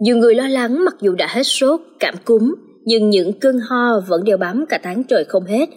[0.00, 2.54] Nhiều người lo lắng mặc dù đã hết sốt, cảm cúm,
[2.84, 5.68] nhưng những cơn ho vẫn đeo bám cả tháng trời không hết.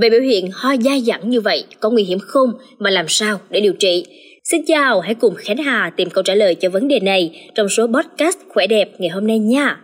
[0.00, 3.38] Về biểu hiện ho dai dẳng như vậy có nguy hiểm không mà làm sao
[3.50, 4.06] để điều trị?
[4.44, 7.68] Xin chào, hãy cùng Khánh Hà tìm câu trả lời cho vấn đề này trong
[7.68, 9.76] số podcast Khỏe đẹp ngày hôm nay nha.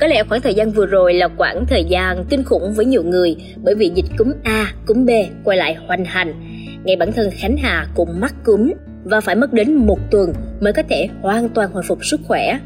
[0.00, 3.02] Có lẽ khoảng thời gian vừa rồi là khoảng thời gian kinh khủng với nhiều
[3.02, 5.10] người bởi vì dịch cúm A, cúm B
[5.44, 6.51] quay lại hoành hành.
[6.84, 8.72] Ngay bản thân Khánh Hà cũng mắc cúm
[9.04, 12.58] và phải mất đến một tuần mới có thể hoàn toàn hồi phục sức khỏe.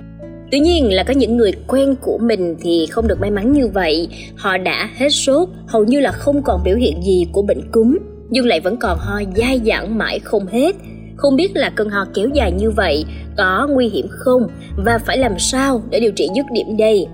[0.50, 3.68] Tuy nhiên là có những người quen của mình thì không được may mắn như
[3.68, 7.70] vậy, họ đã hết sốt, hầu như là không còn biểu hiện gì của bệnh
[7.72, 7.98] cúm,
[8.30, 10.76] nhưng lại vẫn còn ho dai dẳng mãi không hết.
[11.16, 13.04] Không biết là cơn ho kéo dài như vậy
[13.36, 14.42] có nguy hiểm không
[14.76, 17.06] và phải làm sao để điều trị dứt điểm đây?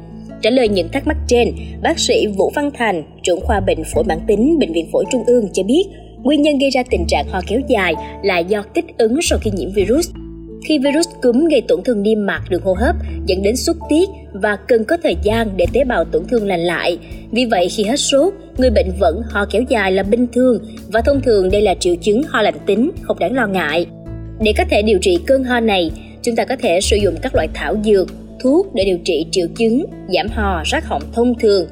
[0.43, 1.48] Trả lời những thắc mắc trên,
[1.82, 5.24] bác sĩ Vũ Văn Thành, trưởng khoa bệnh phổi mãn tính Bệnh viện Phổi Trung
[5.27, 5.84] ương cho biết,
[6.22, 9.50] nguyên nhân gây ra tình trạng ho kéo dài là do kích ứng sau khi
[9.54, 10.10] nhiễm virus.
[10.68, 14.09] Khi virus cúm gây tổn thương niêm mạc đường hô hấp dẫn đến xuất tiết
[14.32, 16.98] và cần có thời gian để tế bào tổn thương lành lại.
[17.30, 20.59] Vì vậy khi hết sốt, người bệnh vẫn ho kéo dài là bình thường
[20.92, 23.86] và thông thường đây là triệu chứng ho lành tính, không đáng lo ngại.
[24.40, 25.90] Để có thể điều trị cơn ho này,
[26.23, 28.09] chúng ta có thể sử dụng các loại thảo dược,
[28.40, 31.66] thuốc để điều trị triệu chứng giảm ho rát họng thông thường.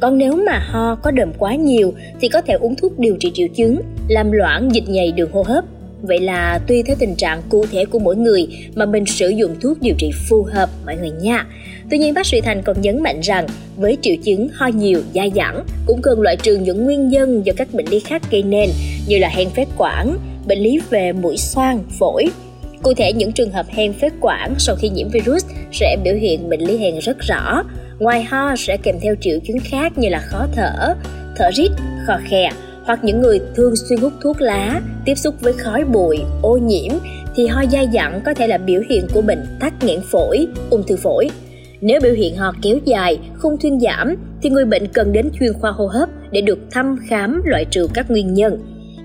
[0.00, 3.30] Còn nếu mà ho có đờm quá nhiều thì có thể uống thuốc điều trị
[3.34, 5.64] triệu chứng làm loãng dịch nhầy đường hô hấp.
[6.02, 9.56] Vậy là tùy theo tình trạng cụ thể của mỗi người mà mình sử dụng
[9.60, 11.46] thuốc điều trị phù hợp mọi người nha.
[11.90, 15.32] Tuy nhiên bác sĩ Thành còn nhấn mạnh rằng với triệu chứng ho nhiều, dai
[15.36, 18.70] dẳng cũng cần loại trừ những nguyên nhân do các bệnh lý khác gây nên
[19.08, 22.26] như là hen phế quản, bệnh lý về mũi xoang, phổi,
[22.82, 26.48] Cụ thể, những trường hợp hen phế quản sau khi nhiễm virus sẽ biểu hiện
[26.48, 27.62] bệnh lý hen rất rõ.
[27.98, 30.94] Ngoài ho sẽ kèm theo triệu chứng khác như là khó thở,
[31.36, 31.70] thở rít,
[32.06, 32.50] khò khè
[32.84, 36.92] hoặc những người thường xuyên hút thuốc lá, tiếp xúc với khói bụi, ô nhiễm
[37.36, 40.82] thì ho dai dẳng có thể là biểu hiện của bệnh tắc nghẽn phổi, ung
[40.82, 41.28] thư phổi.
[41.80, 45.52] Nếu biểu hiện ho kéo dài, không thuyên giảm thì người bệnh cần đến chuyên
[45.52, 48.58] khoa hô hấp để được thăm khám loại trừ các nguyên nhân.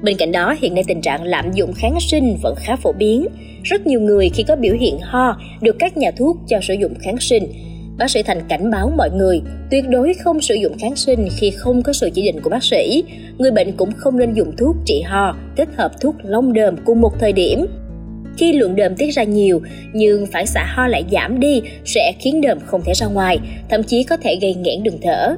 [0.04, 3.28] Bên cạnh đó, hiện nay tình trạng lạm dụng kháng sinh vẫn khá phổ biến.
[3.64, 6.94] Rất nhiều người khi có biểu hiện ho được các nhà thuốc cho sử dụng
[7.02, 7.44] kháng sinh.
[7.97, 9.41] Bác sĩ Thành cảnh báo mọi người
[9.72, 12.63] tuyệt đối không sử dụng kháng sinh khi không có sự chỉ định của bác
[12.63, 13.03] sĩ.
[13.38, 17.02] Người bệnh cũng không nên dùng thuốc trị ho kết hợp thuốc long đờm cùng
[17.02, 17.66] một thời điểm.
[18.38, 19.62] Khi lượng đờm tiết ra nhiều
[19.94, 23.84] nhưng phản xạ ho lại giảm đi sẽ khiến đờm không thể ra ngoài, thậm
[23.84, 25.35] chí có thể gây nghẽn đường thở.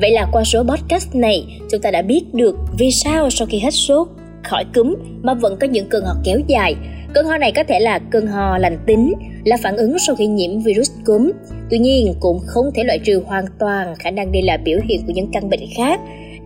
[0.00, 3.58] Vậy là qua số podcast này, chúng ta đã biết được vì sao sau khi
[3.58, 4.08] hết sốt,
[4.44, 6.74] khỏi cúm mà vẫn có những cơn ho kéo dài.
[7.18, 9.14] Cơn ho này có thể là cơn ho lành tính,
[9.44, 11.30] là phản ứng sau khi nhiễm virus cúm.
[11.70, 15.00] Tuy nhiên, cũng không thể loại trừ hoàn toàn khả năng đây là biểu hiện
[15.06, 16.00] của những căn bệnh khác.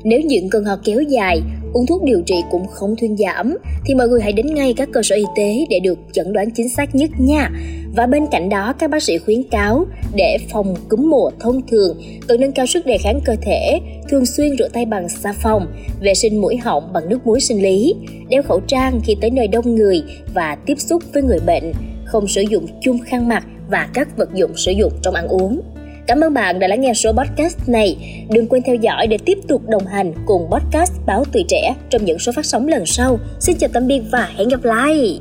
[0.04, 1.40] Nếu những cơn ho kéo dài,
[1.72, 3.56] uống thuốc điều trị cũng không thuyên giảm,
[3.86, 6.50] thì mọi người hãy đến ngay các cơ sở y tế để được chẩn đoán
[6.50, 7.50] chính xác nhất nha.
[7.96, 11.96] Và bên cạnh đó, các bác sĩ khuyến cáo để phòng cúm mùa thông thường
[12.28, 15.66] cần nâng cao sức đề kháng cơ thể, thường xuyên rửa tay bằng xà phòng,
[16.00, 17.94] vệ sinh mũi họng bằng nước muối sinh lý,
[18.28, 20.02] đeo khẩu trang khi tới nơi đông người
[20.34, 21.72] và tiếp xúc với người bệnh,
[22.04, 25.60] không sử dụng chung khăn mặt và các vật dụng sử dụng trong ăn uống.
[26.06, 27.96] Cảm ơn bạn đã lắng nghe số podcast này.
[28.30, 32.04] Đừng quên theo dõi để tiếp tục đồng hành cùng podcast Báo Tuổi Trẻ trong
[32.04, 33.18] những số phát sóng lần sau.
[33.40, 35.20] Xin chào tạm biệt và hẹn gặp lại!